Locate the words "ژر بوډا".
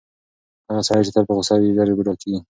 1.77-2.13